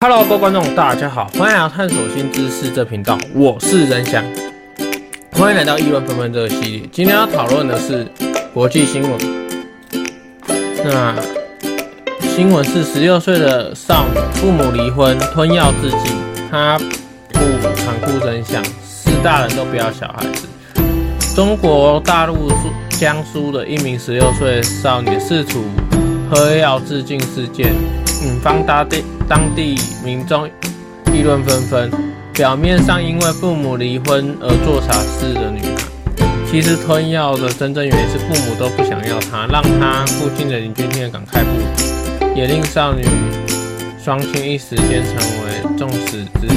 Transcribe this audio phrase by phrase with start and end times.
[0.00, 4.24] Hello，各位观众，大家好，欢迎来到探索新知识这频道，我是仁翔，
[5.32, 6.88] 欢迎来到议论纷纷这个系列。
[6.92, 8.06] 今天要讨论的是
[8.54, 9.12] 国际新闻。
[10.84, 11.16] 那
[12.20, 16.16] 新闻是十六岁的少女父母离婚，吞药自尽。
[16.48, 16.78] 她
[17.32, 17.40] 不
[17.74, 20.46] 残酷真相，是大人都不要小孩子。
[21.34, 22.52] 中国大陆
[22.90, 25.64] 江苏的一名十六岁少女试图
[26.30, 27.74] 喝药自尽事件。
[28.20, 30.44] 引发当地当地民众
[31.12, 31.90] 议论纷纷。
[32.34, 43.04] 表面上因为父母离婚而做傻事的女孩，其实吞药的真正原因是父母都不想要她，让她附近的邻居听了感慨不已，也令少女
[44.02, 46.54] 双亲一时间成为众矢之的。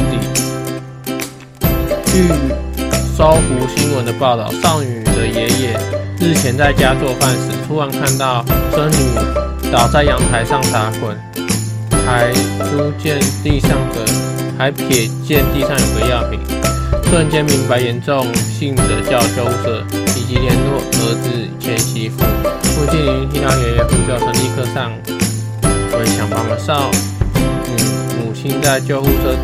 [2.05, 2.27] 据
[3.15, 5.79] 搜狐新闻的报道，少女的爷爷
[6.19, 8.95] 日前在家做饭时，突然看到孙女
[9.71, 11.17] 倒在阳台上打滚。
[12.05, 14.03] 还瞠见地上的，
[14.57, 16.39] 还瞥见地上有个药瓶，
[17.09, 19.83] 瞬间明白严重性的叫救护车，
[20.17, 22.17] 以及联络儿子前媳妇。
[22.63, 24.91] 附近邻居听到爷爷呼叫声，立刻上
[25.91, 26.59] 门想帮忙。
[26.59, 26.89] 少
[27.65, 27.71] 女
[28.19, 29.37] 母亲在救护车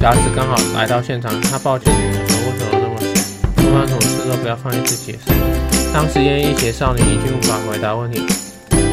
[0.00, 3.08] 牙齿刚好来到现场，她抱歉女儿说：“为什么那么惨？
[3.56, 5.32] 不管什么事都不要放一次解释。”
[5.94, 8.20] 当时奄奄一息少女已经无法回答问题。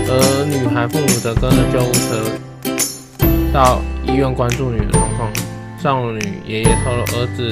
[0.07, 2.23] 而女孩父母则跟着救护车
[3.51, 5.31] 到医院关注女儿状况。
[5.81, 7.49] 少女爷爷透露，儿子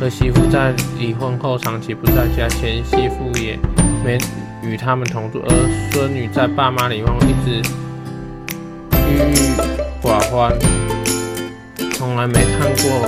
[0.00, 3.58] 和媳妇在离婚后长期不在家，前媳妇也
[4.04, 4.18] 没
[4.62, 5.50] 与他们同住，而
[5.92, 7.62] 孙女在爸妈离婚后一直
[9.06, 9.34] 郁郁
[10.02, 10.56] 寡欢，
[11.92, 13.06] 从来没看过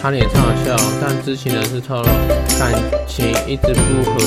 [0.00, 0.76] 她脸上的笑。
[1.00, 2.04] 但知情人士透露，
[2.58, 2.72] 感
[3.06, 4.20] 情一直不和，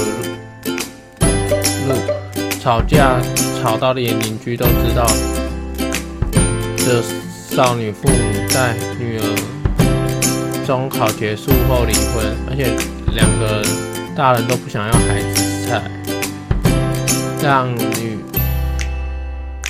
[2.66, 3.22] 吵架。
[3.62, 5.06] 吵到连邻居都知道，
[6.78, 7.00] 这
[7.56, 12.76] 少女父母在女儿中考结束后离婚，而且
[13.14, 13.64] 两个
[14.16, 15.82] 大人都不想要孩子，才
[17.44, 18.20] 让女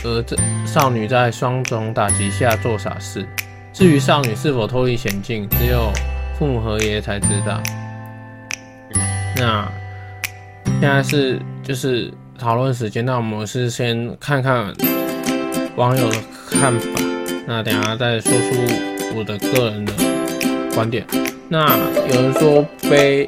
[0.06, 3.26] 儿这少女在双重打击下做傻事。
[3.74, 5.92] 至于少女是否脱离险境，只有
[6.40, 7.62] 父母和爷爷才知道。
[9.36, 9.70] 那
[10.80, 12.10] 现在是就是。
[12.38, 14.74] 讨论时间，那我们是先看看
[15.76, 16.18] 网友的
[16.52, 16.88] 看法，
[17.48, 19.94] 那等下再说出我的个人的
[20.74, 21.06] 观点。
[21.48, 21.78] 那
[22.14, 23.28] 有人说悲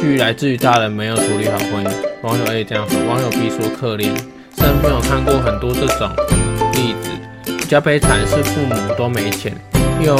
[0.00, 1.90] 剧来自于大人没有处理好婚姻，
[2.22, 4.06] 网友 A 这样说，网友 B 说可怜，
[4.56, 6.08] 身边有看过很多这种
[6.72, 9.52] 例子，比较悲惨是父母都没钱，
[10.00, 10.16] 有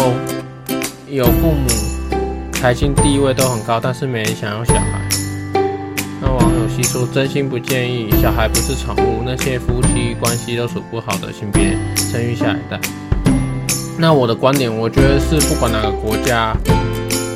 [1.09, 1.67] 有父母
[2.53, 5.20] 财经地位都很高，但是没人想要小孩。
[6.21, 12.79] 那网友细说，真心不建议，小孩不是宠物，那些夫妻关系都处不好的，请别生育下一代。
[13.97, 16.55] 那我的观点，我觉得是不管哪个国家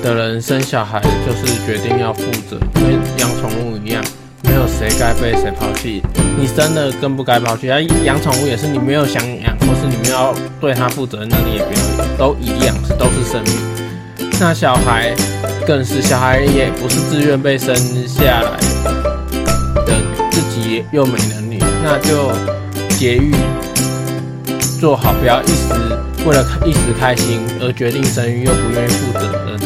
[0.02, 4.04] 的人生小孩，就是决定要负责，跟养宠物一样，
[4.42, 6.02] 没有谁该被谁抛弃。
[6.38, 14.30] 你生了更不该抛弃，而养宠物也是你没有想养，或是你们要对它负责，那你也不要，都一样，都是生命。
[14.40, 15.14] 那小孩
[15.66, 17.74] 更是，小孩也不是自愿被生
[18.06, 18.58] 下来
[19.86, 19.94] 的，
[20.30, 20.84] 自己。
[20.92, 22.32] 又没能力，那就
[22.98, 23.32] 节育
[24.80, 25.72] 做好，不要一时
[26.26, 29.58] 为了一时开心而决定生育，又不愿意负责任，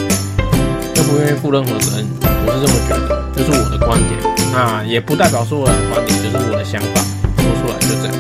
[0.97, 2.07] 又不愿意负任何责任。
[2.47, 4.11] 我是这么觉得，这是我的观点。
[4.53, 7.01] 那也不代表说我的观点，就是我的想法，
[7.37, 8.15] 说出来就这样。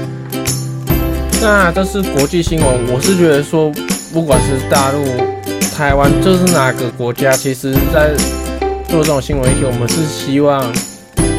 [1.41, 3.71] 那这是国际新闻，我是觉得说，
[4.13, 5.05] 不管是大陆、
[5.79, 8.13] 台湾，这是哪个国家，其实在
[8.89, 10.61] 做这种新闻议题，我们是希望。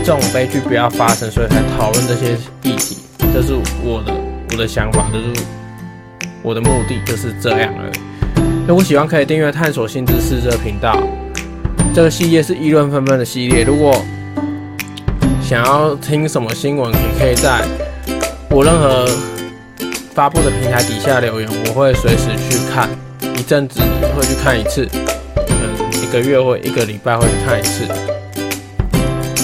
[0.02, 3.00] 这种悲剧不要发生，所以才讨论这些议题。
[3.34, 4.14] 这是我的
[4.52, 5.44] 我的想法，就是
[6.42, 8.40] 我的目的，就是这样而已。
[8.66, 10.98] 如果喜欢，可以订阅“探索新知识”这个频道。
[11.94, 13.66] 这个系列是议论纷纷的系列。
[13.66, 14.02] 如果
[15.44, 17.68] 想要听什么新闻，你可以在
[18.50, 19.06] 我任何
[20.20, 22.90] 发布的平台底下留言，我会随时去看。
[23.38, 23.80] 一阵子
[24.14, 24.86] 会去看一次，
[25.48, 27.88] 嗯，一个月或一个礼拜会去看一次。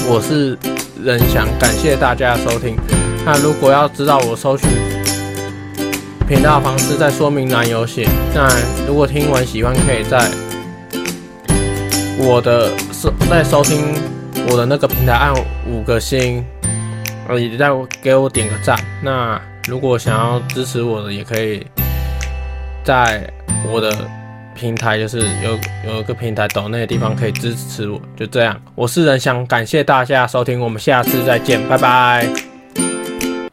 [0.06, 0.57] 我是
[1.01, 2.75] 仁翔，感谢大家收听。
[3.25, 4.68] 那如果要知道我搜寻
[6.27, 8.06] 频道的方式，在说明栏有写。
[8.33, 8.45] 那
[8.86, 10.30] 如果听完喜欢，可以在
[12.19, 13.81] 我的收在收听
[14.50, 15.33] 我的那个平台按
[15.71, 16.44] 五个星，
[17.30, 17.69] 呃，也再
[18.01, 18.78] 给我点个赞。
[19.01, 21.65] 那如果想要支持我的，也可以
[22.83, 23.29] 在
[23.71, 23.94] 我的。
[24.57, 28.57] 平台就是有有一个平台抖内的地方可以支持我，就这样。
[28.73, 32.55] 我是人想，感谢大家收听，我们下次再见，拜拜。